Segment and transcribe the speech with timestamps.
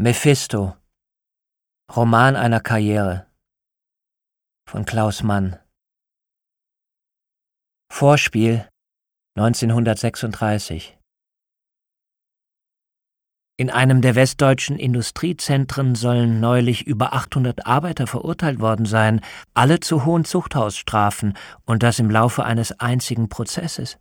[0.00, 0.76] Mephisto
[1.92, 3.26] Roman einer Karriere
[4.64, 5.58] von Klaus Mann
[7.92, 8.68] Vorspiel
[9.36, 10.96] 1936
[13.56, 19.20] In einem der westdeutschen Industriezentren sollen neulich über 800 Arbeiter verurteilt worden sein,
[19.52, 23.98] alle zu hohen Zuchthausstrafen und das im Laufe eines einzigen Prozesses.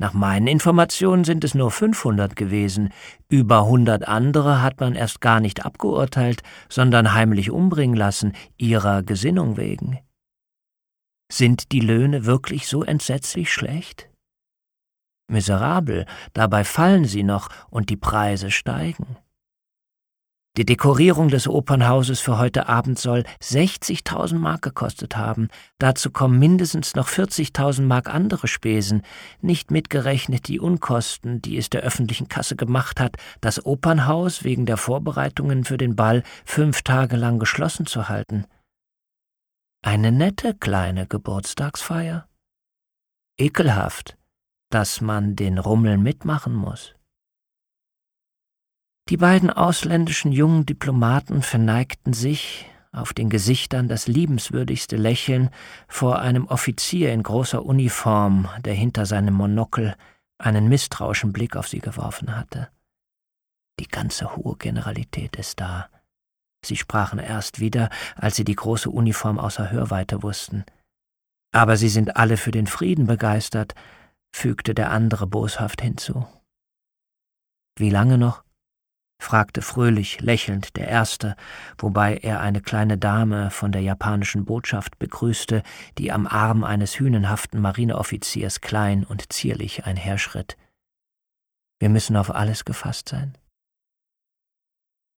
[0.00, 2.88] Nach meinen Informationen sind es nur 500 gewesen.
[3.28, 9.58] Über 100 andere hat man erst gar nicht abgeurteilt, sondern heimlich umbringen lassen, ihrer Gesinnung
[9.58, 9.98] wegen.
[11.30, 14.08] Sind die Löhne wirklich so entsetzlich schlecht?
[15.30, 19.18] Miserabel, dabei fallen sie noch und die Preise steigen.
[20.56, 25.48] Die Dekorierung des Opernhauses für heute Abend soll 60.000 Mark gekostet haben.
[25.78, 29.02] Dazu kommen mindestens noch 40.000 Mark andere Spesen,
[29.40, 34.76] nicht mitgerechnet die Unkosten, die es der öffentlichen Kasse gemacht hat, das Opernhaus wegen der
[34.76, 38.44] Vorbereitungen für den Ball fünf Tage lang geschlossen zu halten.
[39.82, 42.28] Eine nette kleine Geburtstagsfeier.
[43.38, 44.18] Ekelhaft,
[44.68, 46.96] dass man den Rummel mitmachen muss.
[49.10, 55.50] Die beiden ausländischen jungen Diplomaten verneigten sich, auf den Gesichtern das liebenswürdigste Lächeln,
[55.88, 59.96] vor einem Offizier in großer Uniform, der hinter seinem Monokel
[60.38, 62.68] einen misstrauischen Blick auf sie geworfen hatte.
[63.80, 65.88] Die ganze hohe Generalität ist da.
[66.64, 70.64] Sie sprachen erst wieder, als sie die große Uniform außer Hörweite wussten.
[71.50, 73.74] Aber sie sind alle für den Frieden begeistert,
[74.32, 76.28] fügte der andere boshaft hinzu.
[77.76, 78.44] Wie lange noch?
[79.20, 81.36] Fragte fröhlich lächelnd der Erste,
[81.78, 85.62] wobei er eine kleine Dame von der japanischen Botschaft begrüßte,
[85.98, 90.56] die am Arm eines hünenhaften Marineoffiziers klein und zierlich einherschritt.
[91.78, 93.36] Wir müssen auf alles gefasst sein.